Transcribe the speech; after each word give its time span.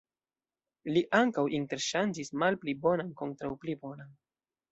Li 0.95 1.03
ankaŭ 1.17 1.43
interŝanĝis 1.57 2.33
malpli 2.43 2.75
bonan 2.87 3.11
kontraŭ 3.21 3.53
pli 3.67 3.79
bonan. 3.85 4.11